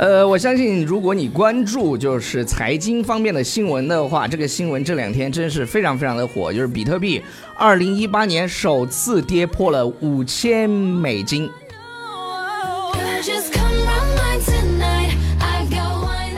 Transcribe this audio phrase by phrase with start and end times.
[0.00, 7.20] 呃，我相信如果你关注就是财经方面的新闻的话，这个新闻这两天真是非常非常的火，就是比特币
[7.54, 11.50] 二零一八年首次跌破了五千美金。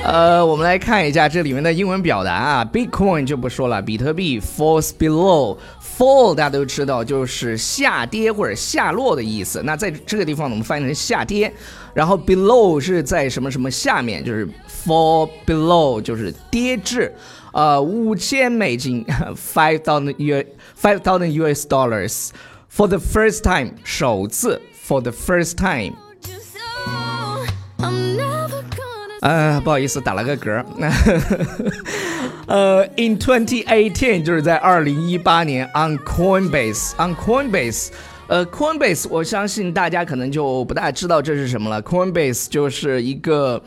[0.05, 9.63] 呃，我们来看一下这里面的英文表达啊，Bitcoin 就不说了，比特币 falls below fall 大家都知道就是下跌或者下落的意思。
[9.63, 11.53] 那在这个地方我们翻译成下跌，
[11.95, 17.15] 然后 below 是在什么什么下面，就是 fall below 就是跌至
[17.53, 19.05] 呃五千美金
[19.37, 20.45] five thousand U
[20.79, 22.31] five thousand US dollars
[22.69, 25.95] for the first time 首次 for the first time。
[29.23, 30.65] 呃，不好意思，打了个嗝。
[32.49, 37.91] 呃，in 2018就是在二零一八年，on Coinbase，on Coinbase，
[38.27, 41.81] 呃，Coinbase，我相信大家可能就不大知道这是什么了。
[41.85, 43.63] Coinbase 就是一个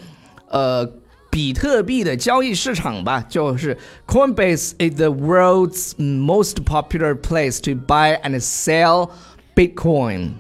[0.50, 0.86] 呃
[1.30, 9.10] 比特币的交易市场吧，就是 Coinbase is the world's most popular place to buy and sell
[9.56, 10.32] Bitcoin。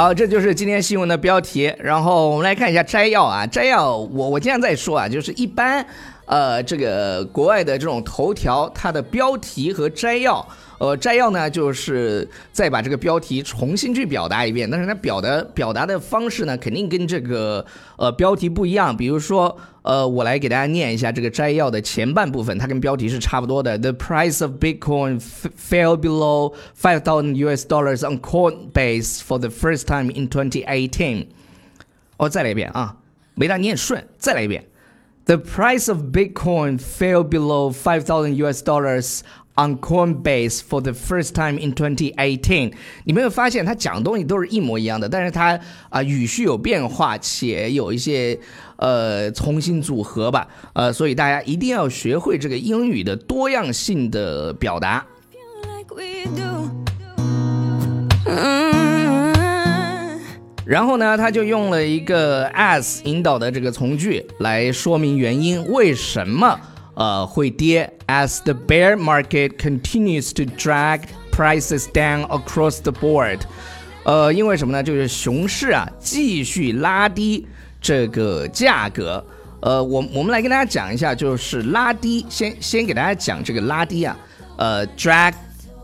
[0.00, 1.74] 好，这就是今天新闻的标题。
[1.76, 5.84] 然后我们来看一下摘要啊，摘要我我经常在说啊，就是一般
[6.24, 10.46] 呃这个国外的这种头条，它的标题和摘要，
[10.78, 17.66] 呃摘要呢就是再把这个标题重新去表达一遍，但是它表达表达的方式呢，肯定跟这个
[17.96, 18.96] 呃标题不一样。
[18.96, 23.77] 比如说呃，我来给大家念一下这个摘要的前半部分，它跟标题是差不多的。
[23.77, 29.85] The price of Bitcoin f- fell below five thousand US dollars on Coinbase for the first
[29.85, 31.27] time in 2018。
[32.17, 32.95] 哦，再来一遍啊，
[33.35, 34.65] 没大念顺，再来一遍。
[35.25, 39.21] The price of Bitcoin fell below five thousand US dollars
[39.58, 42.72] on Coinbase for the first time in 2018。
[43.04, 45.58] 你没有发现他讲的东西都是一模一样的，但是他
[45.90, 48.38] 啊、语序有变化，且有一些
[48.76, 55.04] 呃重新组合吧，呃，所以大家一定要学会这个英语的多样性的表达。
[60.64, 66.60] 然后呢，他就用了一个 as 引导的这个从句来说明原因，为什么
[66.97, 67.91] 呃会跌？
[68.07, 73.39] As the bear market continues to drag prices down across the board，
[74.05, 74.83] 呃，因为什么呢？
[74.83, 77.47] 就是熊市啊继续拉低
[77.81, 79.25] 这个价格。
[79.61, 84.15] 呃，我我们来跟大家讲一下，就是拉低，先先给大家讲这个拉低啊，
[84.57, 85.33] 呃，drag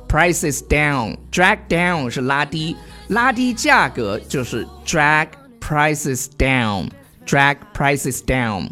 [0.07, 2.75] prices down，drag down 是拉低，
[3.07, 5.29] 拉低价格就是 drag
[5.61, 8.69] prices down，drag prices down。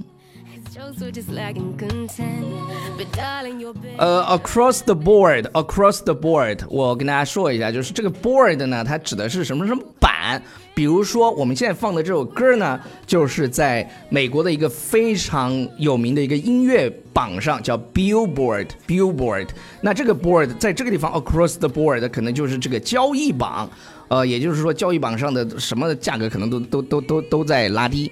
[3.98, 10.42] 呃，across the board，across the board，我跟大家说一下，就是这个 board 呢，它指的是什么什么板？
[10.74, 19.48] 比如说我们现在放的这首歌呢，就是在美国的一个非常有名的一个音乐榜上，叫 Billboard，Billboard。
[19.82, 23.70] 那这个 board 在这个地方 across the board 可能就是这个交易榜，
[24.08, 28.10] 呃，也就是说交易榜上的什么价格可能都都都都都在拉低。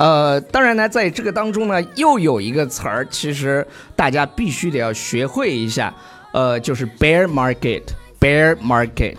[0.00, 5.94] 呃，当然呢，在这个当中呢，又有一个词儿，其实大家必须得要学会一下，
[6.32, 9.18] 呃，就是 bear market，bear market。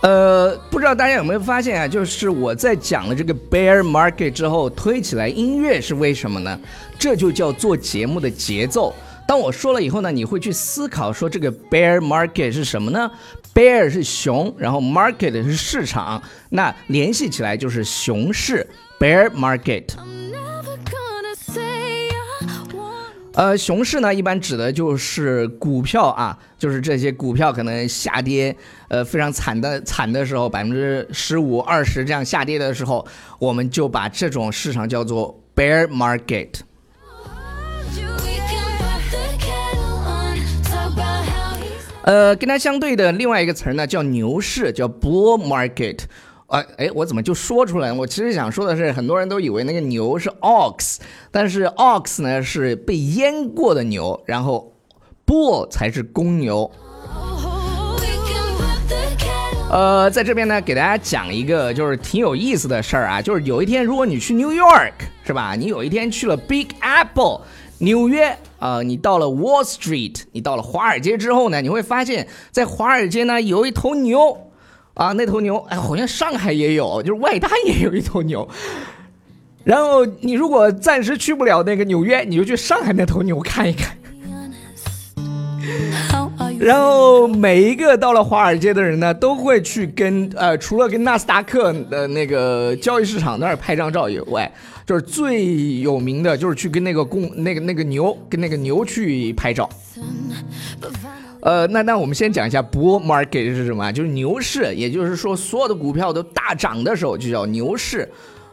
[0.00, 1.86] 呃，不知道大家有没有发现啊？
[1.86, 6.58] 就是我在讲了这个 bear market 之后，推起来音乐是为什么呢？
[6.98, 8.92] 这就叫做节目的节奏。
[9.32, 13.10] 当我说了以后呢，你会去思考说这个 bear market 是什么呢
[13.54, 18.68] ？bear 是熊，然后 market 是市场，那联系起来就是熊市
[19.00, 19.84] bear market。
[23.32, 28.54] 呃，熊市呢，一般指的就是股票啊，就是这些股票可能下跌，
[28.88, 33.06] 呃，非常惨的惨的时候，百分之十五、二十这样下跌的时候，
[33.38, 36.50] 我们就把这种市场叫做 bear market。
[42.04, 45.98] 呃，跟它相对的另外一个词儿呢，叫牛市，叫 bull market。
[46.48, 47.90] 啊，哎，我怎么就说出来？
[47.90, 50.98] 我其实想说的是，很多人都以为那个牛是 ox，
[51.30, 54.70] 但是 ox 呢是被阉过的牛，然后
[55.24, 56.70] bull 才是公牛。
[59.70, 64.92] 呃，在这边呢，给大家讲一个就是挺有意思的事儿啊，就是有一天，如果你去 New York
[65.24, 65.54] 是吧？
[65.54, 67.40] 你有一天去了 Big Apple，
[67.78, 74.48] 纽约啊，你到了 Wall Street，你到了华尔街之后呢，你会发现在华尔街呢有一头牛。
[74.94, 78.46] 啊，那头牛，哎，好像上海也有，就是外滩也有一头牛。
[79.64, 83.96] 然后你如果暂时去不了那个纽约，你就去上海那头牛看一看。
[86.62, 94.48] 然后每一个到了华尔街的人呢，都会去跟呃，除了跟纳斯达克的那个交易市场那儿拍张照以外，
[94.86, 99.68] 就是最有名的就是去跟那个公那个那个牛跟那个牛去拍照。
[101.40, 103.90] 呃，那那我们先讲一下 bull market 是什么？
[103.92, 108.08] 就是牛市，也就是说所有的股票都大涨的时候就叫牛市。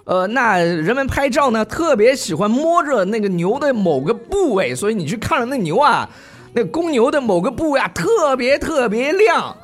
[0.06, 6.10] 呃，那人们拍照呢，特别喜欢摸着那个牛的某个部位，所以你去看了那牛啊，
[6.54, 9.56] 那公牛的某个部位啊，特别特别亮。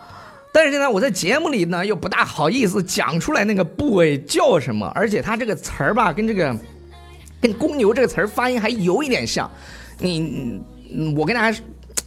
[0.53, 6.55] 但是呢，我在节目里呢又不大好意思讲出来那个部位叫什么，而且它这个词儿吧，跟这个
[7.41, 9.51] 跟公牛这个词儿发音还有一点像。
[9.99, 10.61] 你，
[11.17, 11.59] 我跟大家。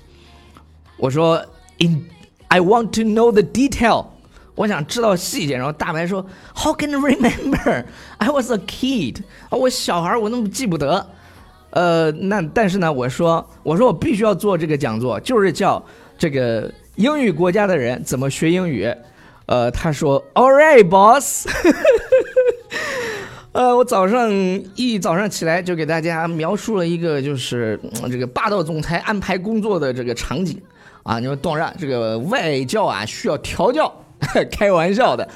[0.97, 1.43] 我说
[1.79, 2.05] ，In
[2.49, 4.07] I want to know the detail。
[4.53, 6.23] 我想知道细节，然后大白说
[6.53, 7.85] ：“How can you remember?
[8.17, 9.23] I was a kid。
[9.49, 11.07] 啊，我小孩，我那么记不得。
[11.71, 15.83] 呃，那但是呢，我说，我说我必须要做这个讲座，就是叫
[16.17, 18.93] 这个英语国家的人怎么学英语。
[19.47, 21.47] 呃，他说：All right, boss。
[23.53, 24.31] 呃，我早上
[24.75, 27.77] 一早上起来就给大家描述了一个就是
[28.09, 30.61] 这个霸道总裁安排工作的这个场景
[31.03, 33.91] 啊，你说当然这个外教啊需要调教。
[34.51, 35.27] 开玩笑的，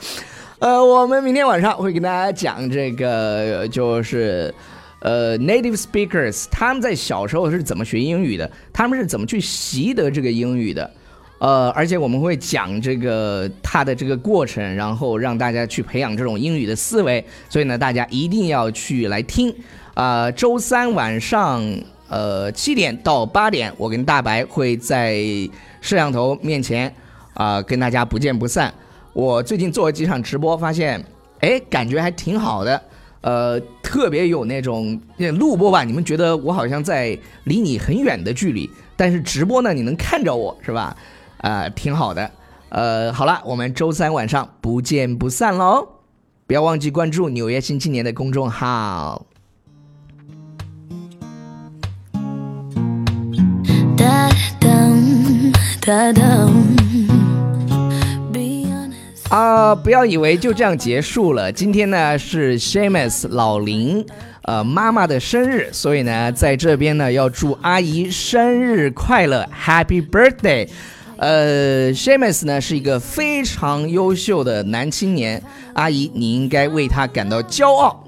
[0.60, 4.54] 呃，我们明天晚上会给大家讲这个，就是
[5.00, 10.90] 呃，native speakers 他们在小时候是怎么学英语的，他们是怎么去习得这个英语的，
[11.40, 19.54] 呃，而且我们会讲这个他的这个过程，然后让大家去培养这种英语的思维，所以呢，大家一定要去来听
[19.94, 21.64] 啊，周三晚上
[22.10, 25.16] 呃七点到八点，我跟大白会在
[25.82, 26.94] 摄像头面前。
[27.36, 28.74] 啊，跟大家不见不散。
[29.12, 31.04] 我最近做了几场直播，发现，
[31.42, 32.82] 哎，感觉还挺好的。
[33.26, 35.02] 呃，特别有那种
[35.40, 40.96] 录播吧，你们觉得我好像在离你很远的距离，但是直播呢，你能看着我是吧？
[41.38, 42.30] 啊，挺好的。
[42.70, 45.88] 呃，好了，我们周三晚上不见不散喽！
[46.46, 49.26] 不要忘记关注纽约新青年的公众号。
[53.98, 54.30] 哒
[54.60, 54.70] 哒
[55.82, 56.48] 哒哒。
[59.36, 61.52] 啊，不要以为就这样结束了。
[61.52, 64.06] 今天呢是 Shamus 老林
[64.44, 70.70] 呃妈妈的生日，所以呢在这边呢要祝阿姨生日快乐，Happy Birthday！
[71.18, 78.06] 呃，Shamus 呢是一个非常优秀的男青年，阿姨你应该为他感到骄傲。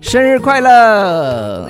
[0.00, 1.68] 生日快乐！